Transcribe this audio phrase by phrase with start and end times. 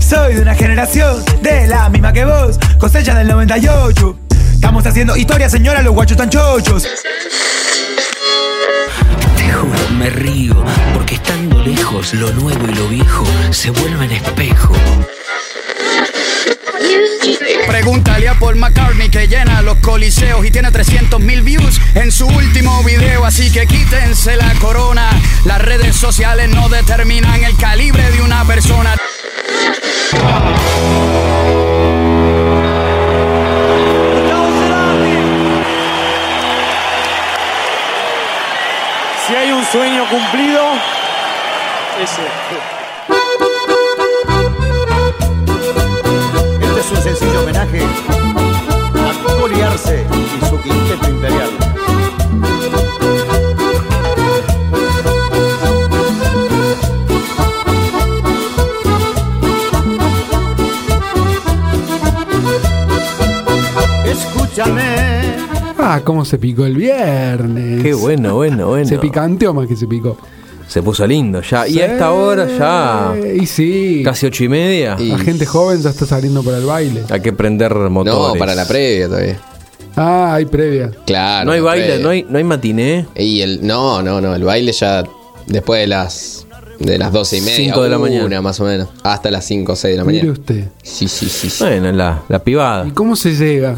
[0.00, 4.18] Soy de una generación de la misma que vos, cosecha del 98.
[4.54, 6.84] Estamos haciendo historia, señora, los guachos tan chochos.
[9.36, 10.64] Te juro, me río,
[10.94, 14.74] porque estando lejos, lo nuevo y lo viejo se vuelven espejo.
[17.66, 22.26] Pregúntale a Paul McCartney que llena los coliseos y tiene 300 mil views en su
[22.26, 25.10] último video, así que quítense la corona.
[26.12, 28.94] Sociales no determinan el calibre de una persona.
[39.26, 40.62] Si hay un sueño cumplido,
[42.00, 42.22] ese.
[46.60, 50.15] Este es un sencillo homenaje a Tony Arce
[65.88, 67.80] Ah, cómo se picó el viernes.
[67.80, 68.88] Qué bueno, bueno, bueno.
[68.88, 70.18] Se picanteó más que se picó.
[70.66, 71.68] Se puso lindo ya.
[71.68, 73.14] Y a esta hora ya.
[73.40, 74.02] Y sí.
[74.04, 74.96] Casi ocho y media.
[74.98, 77.04] La gente joven ya está saliendo para el baile.
[77.08, 78.34] Hay que prender motores.
[78.34, 79.38] No, para la previa todavía.
[79.94, 80.90] Ah, hay previa.
[81.06, 81.46] Claro.
[81.46, 82.02] No hay baile, previa.
[82.02, 83.06] no hay, no hay matiné.
[83.14, 84.34] Y el, no, no, no.
[84.34, 85.04] El baile ya
[85.46, 86.46] después de las
[86.80, 87.56] de las doce y media.
[87.56, 88.42] Cinco de la una, mañana.
[88.42, 88.88] más o menos.
[89.04, 90.32] Hasta las 5 o 6 de la Mire mañana.
[90.40, 90.68] usted.
[90.82, 91.48] Sí, sí, sí.
[91.48, 91.62] sí.
[91.64, 92.86] Bueno, la, la pibada.
[92.88, 93.76] ¿Y cómo se llega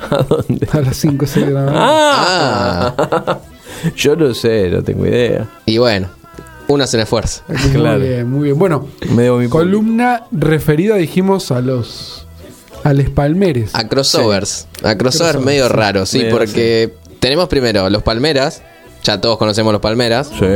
[0.10, 0.68] ¿A dónde?
[0.72, 1.84] a las 5 o 6 de la mañana?
[1.86, 3.38] Ah,
[3.96, 5.48] yo no sé, no tengo idea.
[5.66, 6.08] Y bueno,
[6.68, 7.42] uno hace un esfuerzo.
[7.72, 7.98] claro.
[7.98, 8.58] Muy bien, muy bien.
[8.58, 12.26] Bueno, Me debo mi columna referida, dijimos, a los.
[12.84, 13.74] a les palmeres.
[13.74, 14.66] A crossovers.
[14.82, 15.72] A crossovers Crossovers, medio sí.
[15.72, 18.62] raros, sí, Medio, porque tenemos primero los palmeras.
[19.02, 20.28] Ya todos conocemos los palmeras.
[20.38, 20.46] Sí.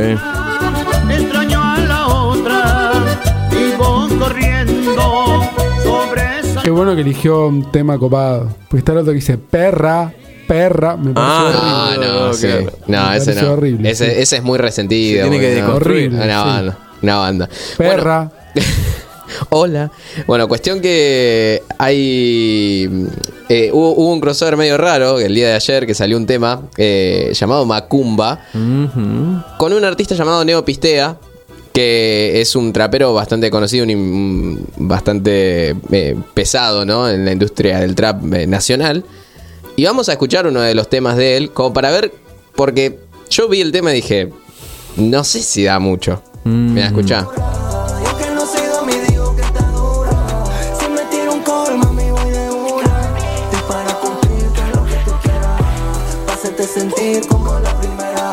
[6.65, 8.49] Qué bueno que eligió un tema copado.
[8.67, 10.11] Porque está el otro que dice perra,
[10.47, 10.97] perra.
[10.97, 12.07] Me parece Ah, horrible.
[12.07, 12.47] Ah, no, No, sí.
[12.47, 12.71] claro.
[12.87, 13.51] No, Me ese no.
[13.53, 14.11] horrible, ese, sí.
[14.21, 15.23] ese es muy resentido.
[15.25, 16.07] Se tiene que deconstruir.
[16.07, 16.47] Horrible, Una sí.
[16.49, 16.77] banda.
[17.03, 17.49] Una banda.
[17.77, 18.31] Perra.
[19.49, 19.91] Hola.
[20.25, 22.89] Bueno, cuestión que hay.
[23.49, 26.61] eh, hubo, hubo un crossover medio raro el día de ayer que salió un tema
[26.77, 28.39] eh, llamado Macumba
[29.57, 31.17] con un artista llamado Neo Pistea
[31.75, 37.09] que es un trapero bastante conocido, un bastante eh, pesado ¿no?
[37.09, 39.03] en la industria del trap eh, nacional.
[39.75, 42.13] Y vamos a escuchar uno de los temas de él, como para ver,
[42.55, 42.99] porque
[43.29, 44.31] yo vi el tema y dije,
[44.95, 46.23] no sé si da mucho.
[46.45, 47.27] Mira, escuchá.
[56.73, 58.31] Sentir como la primera.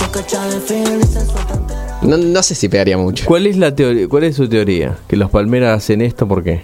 [0.00, 1.81] No cachar el feel y se suelta entera.
[2.02, 3.24] No, no sé si pegaría mucho.
[3.26, 4.08] ¿Cuál es la teoría?
[4.08, 4.98] ¿Cuál es su teoría?
[5.08, 6.62] Que los palmeras hacen esto ¿por qué?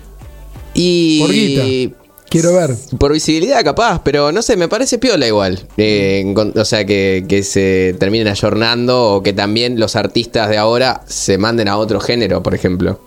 [0.74, 1.20] Y.
[1.20, 1.94] Por guita.
[2.28, 2.74] Quiero ver.
[2.98, 5.60] Por visibilidad, capaz, pero no sé, me parece piola igual.
[5.78, 11.00] Eh, o sea, que, que se terminen ayornando o que también los artistas de ahora
[11.06, 13.00] se manden a otro género, por ejemplo.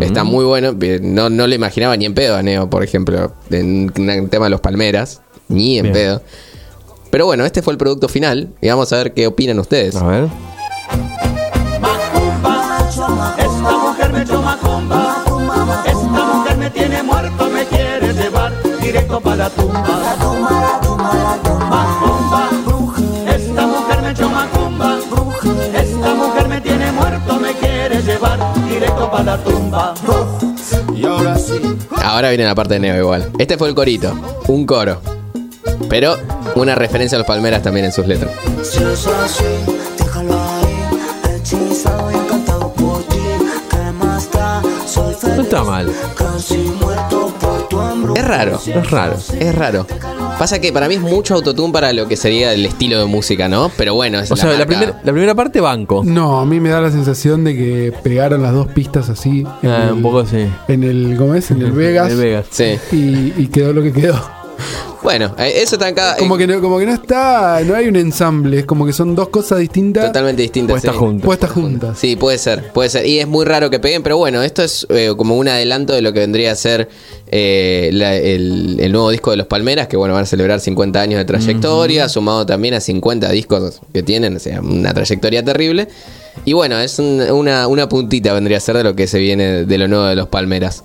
[0.00, 0.74] Está muy bueno.
[0.80, 4.46] eh, No, no le imaginaba ni en pedo a Neo, por ejemplo, en un tema
[4.46, 5.20] de los Palmeras.
[5.48, 5.92] Ni en Bien.
[5.92, 6.22] pedo.
[7.10, 9.96] Pero bueno, este fue el producto final y vamos a ver qué opinan ustedes.
[9.96, 10.28] A ver.
[15.86, 19.80] Esta mujer me tiene muerto, me quiere llevar directo para la tumba.
[21.70, 22.50] Macumba,
[23.28, 24.98] esta mujer me echó macumba.
[25.74, 28.38] Esta mujer me tiene muerto, me quiere llevar
[28.68, 29.94] directo para la tumba.
[30.94, 31.60] Y ahora sí.
[32.02, 33.30] Ahora viene la parte de Neo igual.
[33.38, 34.14] Este fue el corito,
[34.48, 35.00] un coro.
[35.88, 36.16] Pero
[36.54, 38.30] una referencia a los Palmeras también en sus letras.
[38.62, 39.44] Si es así,
[45.36, 45.90] No está mal.
[48.16, 49.16] Es raro, Es raro.
[49.38, 49.86] es raro.
[50.38, 53.48] Pasa que para mí es mucho autotune para lo que sería el estilo de música,
[53.48, 53.70] ¿no?
[53.76, 56.02] Pero bueno, es O sea, la, marca- primer- la primera parte banco.
[56.04, 59.46] No, a mí me da la sensación de que pegaron las dos pistas así.
[59.62, 60.46] En Ah, el, un poco así.
[60.68, 61.50] En el, ¿cómo es?
[61.50, 62.10] En el Vegas.
[62.10, 62.46] El Vegas.
[62.50, 62.78] Sí.
[62.92, 64.20] Y, y quedó lo que quedó.
[65.02, 66.16] Bueno, eh, eso está cada.
[66.16, 68.92] Como eh, que, no, como que no está, no hay un ensamble, es como que
[68.92, 70.74] son dos cosas distintas Totalmente distintas.
[70.74, 70.98] Puestas sí.
[70.98, 71.24] juntas.
[71.26, 71.98] puestas juntas.
[71.98, 73.04] Sí, puede ser, puede ser.
[73.06, 76.02] Y es muy raro que peguen, pero bueno, esto es eh, como un adelanto de
[76.02, 76.88] lo que vendría a ser
[77.30, 81.00] eh, la- el, el nuevo disco de los Palmeras, que bueno, van a celebrar 50
[81.00, 85.88] años de trayectoria, sumado también a 50 discos que tienen, o sea, una trayectoria terrible.
[86.44, 89.64] Y bueno, es un- una, una puntita vendría a ser de lo que se viene
[89.64, 90.84] de lo nuevo de los Palmeras.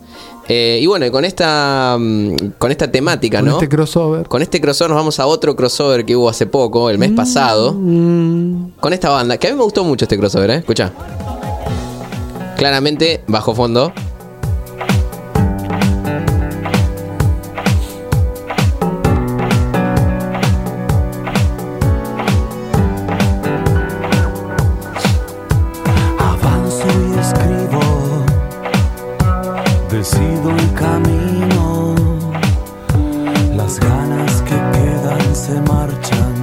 [0.50, 3.54] Eh, y bueno, y con esta, mm, con esta temática, Con ¿no?
[3.56, 4.28] este crossover.
[4.28, 7.74] Con este crossover nos vamos a otro crossover que hubo hace poco, el mes pasado,
[7.74, 10.56] Mm, con esta banda, que a mí me gustó mucho este crossover, ¿eh?
[10.58, 10.92] Escucha.
[12.58, 13.92] Claramente, bajo fondo.
[30.46, 31.96] El camino,
[33.56, 36.34] las ganas que quedan se marchan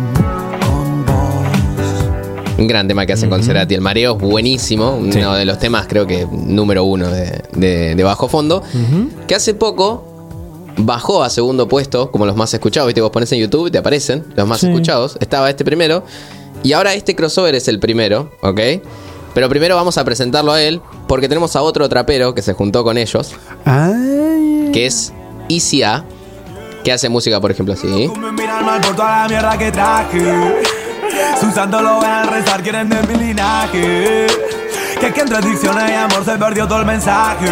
[0.60, 2.58] con vos.
[2.58, 3.74] Un gran tema que hacen con Cerati.
[3.74, 4.92] El mareo es buenísimo.
[4.96, 8.62] Uno de los temas, creo que número uno de, de- de bajo fondo.
[9.26, 10.04] Que hace poco
[10.76, 12.88] bajó a segundo puesto, como los más escuchados.
[12.88, 14.66] Viste, vos pones en YouTube, te aparecen los más Sí.
[14.66, 15.16] escuchados.
[15.20, 16.04] Estaba este primero.
[16.62, 18.60] Y ahora este crossover es el primero, ¿ok?
[19.34, 22.84] Pero primero vamos a presentarlo a él, porque tenemos a otro trapero que se juntó
[22.84, 23.34] con ellos,
[23.64, 24.70] Ay.
[24.72, 25.12] que es
[25.48, 26.04] Easy A,
[26.84, 27.88] que hace música, por ejemplo, así.
[27.88, 28.18] Que
[33.18, 33.34] mi.
[35.00, 37.46] Que entre adicciones y amor se perdió todo el mensaje.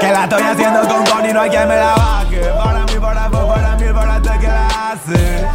[0.00, 2.40] Que la estoy haciendo con Connie, no hay quien me la baje.
[2.56, 5.46] Para mí, para vos, para mí, para ti que la hace.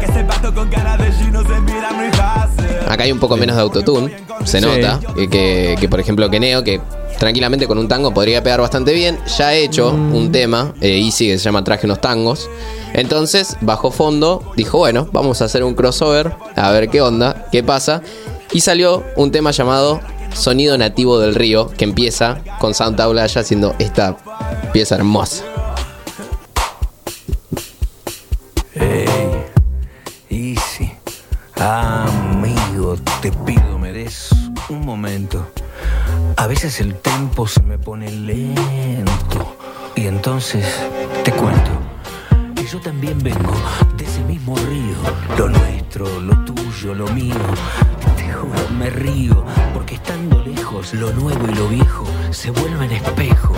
[0.00, 2.55] Que ese pacto con cara de Gino se mira muy fácil.
[2.86, 5.00] Acá hay un poco menos de autotune, se nota.
[5.14, 6.80] Que, que, por ejemplo, que Neo, que
[7.18, 11.26] tranquilamente con un tango podría pegar bastante bien, ya ha hecho un tema, eh, Easy,
[11.28, 12.48] que se llama Traje unos tangos.
[12.94, 17.62] Entonces, bajo fondo, dijo, bueno, vamos a hacer un crossover, a ver qué onda, qué
[17.62, 18.02] pasa.
[18.52, 20.00] Y salió un tema llamado
[20.34, 24.16] Sonido Nativo del Río, que empieza con Sound Tablaya haciendo esta
[24.72, 25.44] pieza hermosa.
[30.28, 30.92] Easy,
[31.56, 32.15] amigo,
[33.30, 34.30] te pido, me des
[34.68, 35.50] un momento.
[36.36, 39.56] A veces el tempo se me pone lento.
[39.96, 40.64] Y entonces
[41.24, 41.72] te cuento
[42.54, 43.54] que yo también vengo
[43.96, 44.96] de ese mismo río.
[45.36, 47.34] Lo nuestro, lo tuyo, lo mío.
[48.16, 49.44] Te juro, me río,
[49.74, 53.54] porque estando lejos, lo nuevo y lo viejo se vuelven espejo.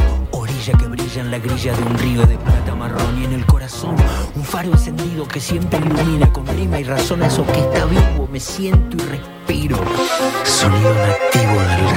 [0.77, 3.97] Que brilla en la grilla de un río de plata marrón y en el corazón
[4.37, 8.29] un faro encendido que siempre ilumina con rima y razón a eso que está vivo.
[8.31, 9.79] Me siento y respiro.
[10.45, 11.89] Sonido nativo del río.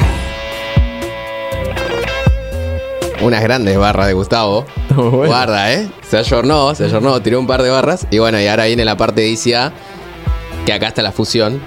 [3.28, 4.66] Unas grandes barras de Gustavo.
[4.96, 5.28] Bueno.
[5.28, 5.90] Guarda, ¿eh?
[6.10, 8.08] Se ayornó, se ayornó, tiró un par de barras.
[8.10, 9.72] Y bueno, y ahora viene la parte de ICA,
[10.66, 11.62] que acá está la fusión.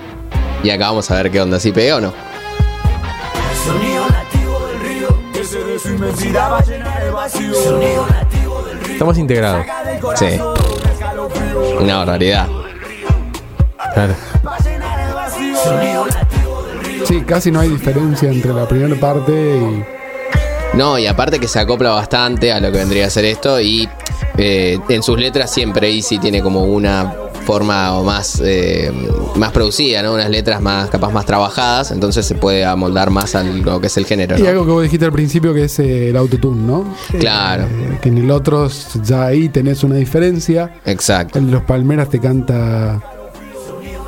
[0.63, 2.13] Y acá vamos a ver qué onda, si pega o no.
[3.65, 6.94] Sonido nativo del río, que se de su inmensidad va a llenar
[8.91, 9.65] Estamos integrados.
[10.17, 10.27] Sí,
[11.81, 12.47] una barbaridad.
[13.95, 14.15] Claro.
[17.07, 19.85] Sí, casi no hay diferencia entre la primera parte y.
[20.77, 23.61] No, y aparte que se acopla bastante a lo que vendría a ser esto.
[23.61, 23.89] Y
[24.37, 28.91] eh, en sus letras siempre Easy tiene como una forma o más, eh,
[29.37, 30.15] más producida, ¿no?
[30.15, 31.91] Unas letras más, capaz más trabajadas.
[31.91, 34.83] Entonces se puede amoldar más a lo que es el género, Y algo que vos
[34.83, 36.95] dijiste al principio que es eh, el autotune, ¿no?
[37.19, 37.65] Claro.
[37.65, 38.69] Eh, que en el otro
[39.03, 40.75] ya ahí tenés una diferencia.
[40.85, 41.39] Exacto.
[41.39, 43.01] En los Palmeras te canta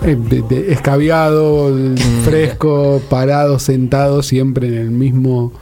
[0.03, 1.75] eh, escabiado,
[2.25, 5.53] fresco, parado, sentado, siempre en el mismo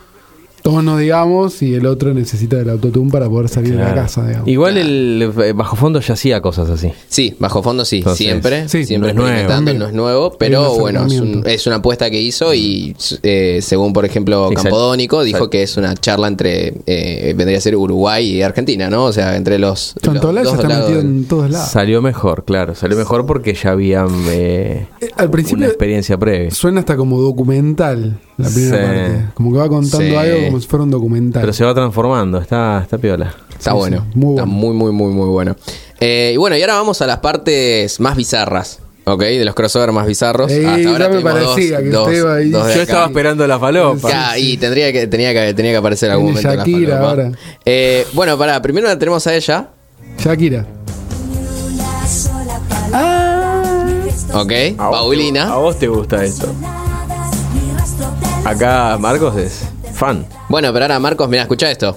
[0.65, 4.49] tono, digamos, y el otro necesita del autotune para poder salir de la casa, digamos.
[4.49, 6.91] Igual el eh, bajo fondo ya hacía cosas así.
[7.07, 8.67] Sí, bajo fondo sí, Entonces, siempre.
[8.71, 9.61] sí, siempre no es nuevo.
[9.75, 13.93] no es nuevo, pero bueno, es, un- es una apuesta que hizo y eh, según
[13.93, 17.77] por ejemplo sal- Campodónico dijo sal- que es una charla entre, eh, vendría a ser
[17.77, 19.05] Uruguay y Argentina, ¿no?
[19.05, 21.69] O sea, entre los, dos está lados metido en todos lados.
[21.69, 22.75] Salió mejor, claro.
[22.75, 26.51] Salió mejor porque ya habían eh, Eh, Al una principio experiencia previa.
[26.53, 28.83] suena hasta como documental la primera Sí.
[29.13, 29.25] parte.
[29.35, 30.15] Como que va contando Sí.
[30.17, 31.41] algo como si fuera un documental.
[31.41, 33.35] Pero se va transformando, está, está piola.
[33.59, 34.47] Está Sí, bueno, sí, muy está bueno.
[34.47, 35.57] muy, muy, muy, muy bueno.
[35.99, 39.21] Eh, y bueno, y ahora vamos a las partes más bizarras, ¿ok?
[39.21, 40.53] De los crossovers más bizarros.
[40.53, 42.51] Ey, Hasta ahora ya me tuvimos parecía que dos, usted iba ahí.
[42.51, 44.09] dos de Yo estaba esperando la falopa.
[44.09, 47.11] Ya, y tendría que, tenía que, tenía que aparecer algún momento en Shakira la falopa.
[47.25, 47.39] ahora.
[47.65, 49.71] Eh, bueno, para primero la tenemos a ella,
[50.19, 50.67] Shakira.
[54.33, 54.53] ¿ok?
[54.79, 55.53] A vos Paulina.
[55.53, 56.47] A vos te gusta esto.
[58.45, 59.63] Acá Marcos es
[59.95, 60.27] fan.
[60.49, 61.97] Bueno, pero ahora Marcos, mira, escucha esto.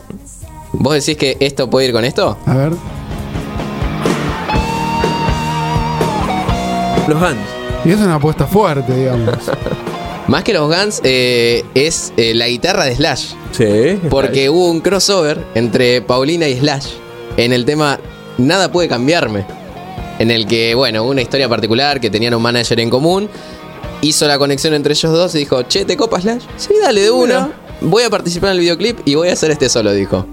[0.74, 2.38] ¿Vos decís que esto puede ir con esto?
[2.46, 2.72] A ver.
[7.08, 7.38] Los Guns.
[7.86, 9.36] Y es una apuesta fuerte, digamos.
[10.27, 13.34] Más que los Guns, eh, es eh, la guitarra de Slash.
[13.51, 14.00] Sí.
[14.10, 16.88] Porque hubo un crossover entre Paulina y Slash
[17.38, 18.00] en el tema
[18.38, 19.46] Nada puede cambiarme.
[20.20, 23.30] En el que, bueno, hubo una historia particular que tenían un manager en común.
[24.01, 26.44] Hizo la conexión entre ellos dos y dijo, che, ¿te copa Slash?
[26.58, 27.51] Sí, dale de una.
[27.81, 30.25] Voy a participar en el videoclip y voy a hacer este solo, dijo.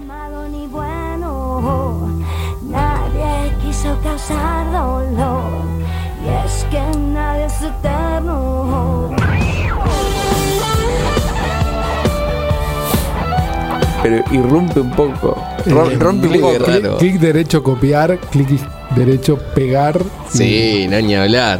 [14.03, 15.35] pero irrumpe un poco.
[15.65, 16.53] Rom- Eh, rompe un poco.
[16.65, 16.97] clic- raro.
[16.97, 18.47] Clic derecho copiar, clic
[18.95, 19.99] derecho pegar.
[20.29, 21.59] Sí, no ni hablar.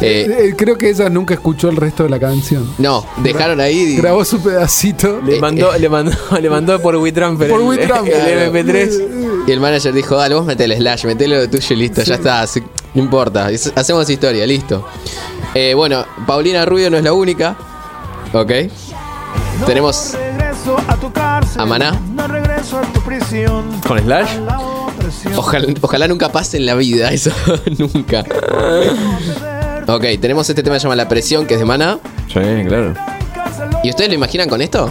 [0.00, 2.68] Eh, Eh, creo que ella nunca escuchó el resto de la canción.
[2.78, 3.96] no, dejaron ahí.
[3.96, 5.20] Grabó su pedacito.
[5.24, 8.28] Le mandó, le mandó, le mandó por WeTransfer Por el, WeTransfer.
[8.28, 9.44] el MP3.
[9.48, 12.42] Y el manager dijo, dale, vos metele slash, metele lo tuyo y listo, ya está,
[12.42, 12.62] así-
[12.94, 14.86] no importa, hacemos historia, listo.
[15.54, 17.56] Eh, bueno, Paulina Rubio no es la única,
[18.32, 18.52] ¿ok?
[19.66, 20.14] Tenemos
[21.56, 23.64] a Maná, No regreso a tu prisión.
[23.86, 24.28] ¿Con Slash?
[25.36, 27.30] Ojalá, ojalá nunca pase en la vida, eso
[27.78, 28.24] nunca.
[29.88, 31.98] Ok, tenemos este tema que se llama La Presión, que es de Maná.
[32.28, 32.94] Sí, claro.
[33.84, 34.90] ¿Y ustedes lo imaginan con esto?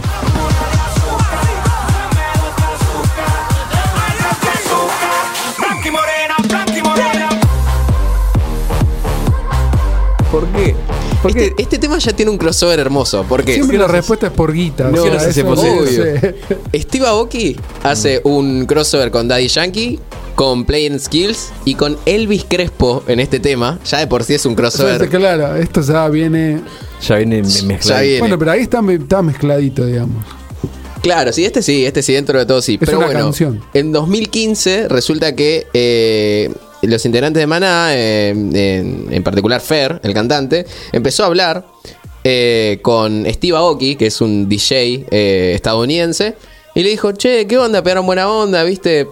[10.30, 10.74] ¿Por qué?
[11.22, 11.62] ¿Por Este, qué?
[11.62, 14.90] este tema ya tiene un crossover hermoso, porque Siempre la respuesta es por guita.
[14.90, 16.34] No, sé si es posible.
[16.74, 19.98] Steve Aoki hace un crossover con Daddy Yankee,
[20.36, 23.80] con Playing Skills y con Elvis Crespo en este tema.
[23.84, 25.08] Ya de por sí es un crossover.
[25.08, 26.60] Claro, esto ya viene.
[27.02, 27.80] Ya viene me- mezclado.
[27.84, 28.18] Ya viene.
[28.20, 30.24] Bueno, pero ahí está, me- está mezcladito, digamos.
[31.02, 32.78] Claro, sí, este sí, este sí, dentro de todo sí.
[32.78, 33.62] Pero una bueno, canción.
[33.74, 36.50] en 2015 resulta que eh,
[36.82, 41.64] los integrantes de Maná, eh, en, en particular Fer, el cantante, empezó a hablar
[42.24, 46.34] eh, con Steve Aoki, que es un DJ eh, estadounidense,
[46.74, 47.82] y le dijo, che, ¿qué onda?
[47.82, 49.06] Pegaron buena onda, ¿viste?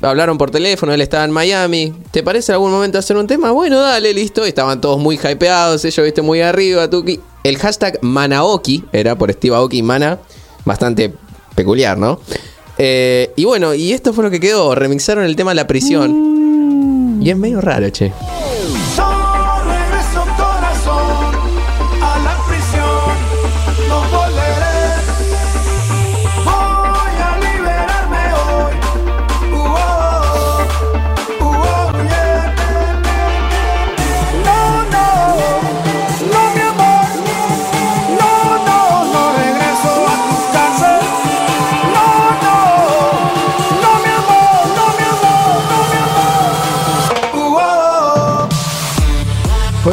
[0.00, 1.92] Hablaron por teléfono, él estaba en Miami.
[2.12, 3.50] ¿Te parece en algún momento hacer un tema?
[3.50, 4.44] Bueno, dale, listo.
[4.44, 7.18] Estaban todos muy hypeados, ellos, viste, muy arriba, Tuki.
[7.42, 10.18] El hashtag Manaoki era por Steve Aoki Mana.
[10.64, 11.12] Bastante
[11.54, 12.20] peculiar, ¿no?
[12.78, 14.74] Eh, y bueno, y esto fue lo que quedó.
[14.74, 17.18] Remixaron el tema La Prisión.
[17.20, 18.12] Y es medio raro, che.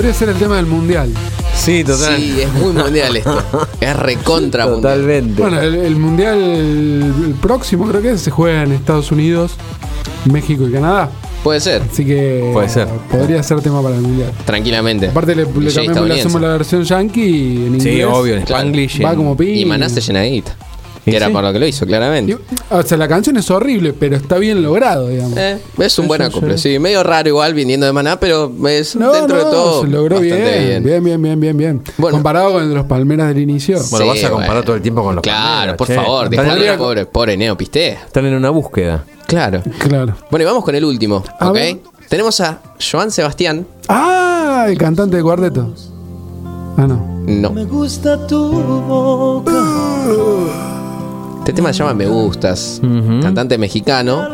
[0.06, 1.10] Podría ser el tema del mundial.
[1.56, 2.16] Sí, total.
[2.18, 3.42] Sí, es muy mundial esto.
[3.82, 4.82] Es recontra mundial.
[5.00, 5.42] Totalmente.
[5.42, 9.54] Bueno, el, el mundial el próximo creo que se juega en Estados Unidos,
[10.32, 11.10] México y Canadá.
[11.44, 12.88] Puede ser, Así que Puede ser.
[13.10, 14.32] podría ser tema para el mundial.
[14.46, 15.08] tranquilamente.
[15.08, 17.84] Aparte le, le cambiamos, le hacemos la versión yankee y en inglés.
[17.84, 18.44] sí, obvio, en.
[18.44, 19.04] Spanglish.
[19.04, 19.56] Va en- como pin.
[19.56, 20.56] Y Maná se llena de guita.
[21.06, 21.34] Y Que era sí.
[21.34, 22.38] por lo que lo hizo, claramente.
[22.72, 25.38] O sea, la canción es horrible, pero está bien logrado, digamos.
[25.38, 26.80] Eh, es un buen acople, sí.
[26.80, 29.82] Medio raro igual viniendo de Maná, pero es No, dentro no, de todo.
[29.84, 30.36] se logró bien.
[30.36, 31.82] bastante Bien, bien, bien, bien, bien.
[31.98, 32.16] Bueno.
[32.18, 33.78] Comparado con el de los Palmeras del inicio.
[33.92, 34.64] Bueno, Sí, vas a comparar bueno.
[34.64, 35.96] todo el tiempo con los Claro, Palmeras, por che.
[35.96, 36.26] favor,
[36.72, 38.02] al pobre, pobre Neo Pistea.
[38.06, 39.04] están en una búsqueda.
[39.28, 39.62] Claro.
[39.80, 40.16] Claro.
[40.32, 41.54] Bueno, y vamos con el último, A ¿ok?
[41.54, 41.78] ver.
[42.10, 42.60] Tenemos a
[42.92, 43.66] Joan Sebastián.
[43.88, 45.74] Ah, el cantante de cuarteto.
[46.78, 47.16] Ah, no.
[47.28, 47.50] No.
[47.52, 49.52] Me gusta tu boca,
[51.46, 52.82] Este tema se llama Me Gustas.
[53.22, 54.28] Cantante mexicano.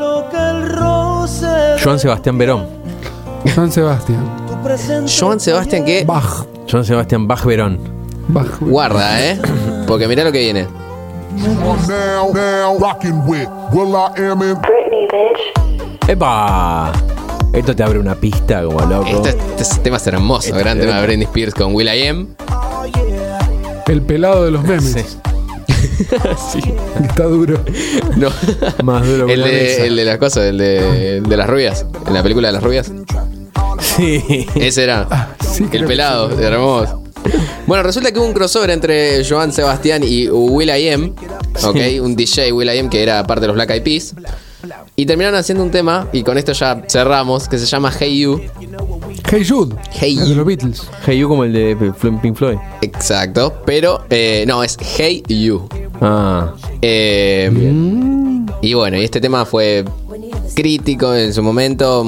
[1.84, 2.66] Joan Sebastián Verón.
[3.54, 4.26] San Sebastián.
[5.20, 6.46] Joan Sebastián que Bach.
[6.72, 7.80] Joan Sebastián Bach Verón.
[8.30, 8.48] Bach.
[8.62, 9.38] guarda, ¿eh?
[9.88, 10.68] Porque mirá lo que viene.
[16.08, 16.94] ¡Epa!
[17.52, 19.28] Esto te abre una pista como loco.
[19.28, 20.56] Este, este tema es hermoso.
[20.56, 22.28] Gran tema de Britney Spears con Will I Am.
[23.88, 25.18] El pelado de los memes.
[27.04, 27.64] Está duro.
[28.18, 28.30] No.
[28.84, 31.86] Más duro que El de, el de las cosas, el de, el de las rubias.
[32.08, 32.92] En la película de las rubias.
[33.80, 34.48] Sí.
[34.56, 35.36] Ese era.
[35.40, 37.04] sí, creo el pelado, hermoso.
[37.68, 41.14] Bueno, resulta que hubo un crossover entre Joan Sebastián y Will I Am.
[41.64, 44.16] Ok, un DJ Will I Am que era parte de los Black Eyed Peas.
[44.96, 48.42] Y terminaron haciendo un tema, y con esto ya cerramos, que se llama Hey You.
[49.30, 49.76] Hey Jude.
[49.92, 50.36] Hey el de You.
[50.36, 50.88] los Beatles.
[51.06, 52.58] Hey You como el de Pink Floyd.
[52.82, 55.68] Exacto, pero eh, no, es Hey You.
[56.02, 56.54] Ah.
[56.82, 57.52] Eh,
[58.62, 59.86] Y bueno, y este tema fue
[60.56, 62.06] crítico en su momento,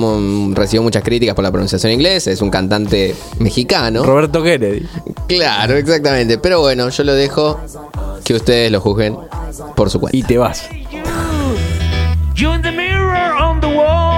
[0.53, 4.03] recibió muchas críticas por la pronunciación inglesa, es un cantante mexicano.
[4.03, 4.85] Roberto Kennedy.
[5.27, 7.59] Claro, exactamente, pero bueno, yo lo dejo
[8.23, 9.17] que ustedes lo juzguen
[9.75, 10.17] por su cuenta.
[10.17, 10.67] Y te vas.
[12.35, 14.12] You in the mirror on the wall.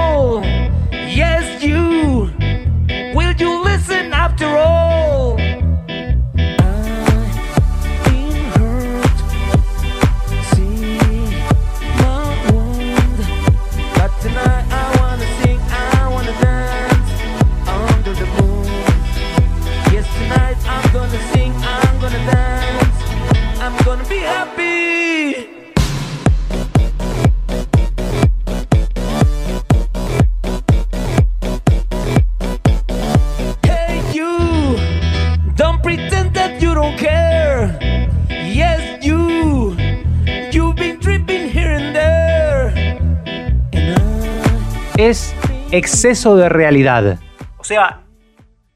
[45.77, 47.19] Exceso de realidad.
[47.57, 48.01] O sea,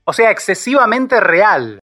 [0.04, 1.78] o sea, excesivamente real.